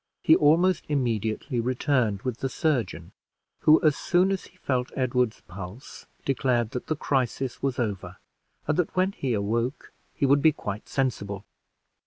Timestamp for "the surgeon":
2.39-3.11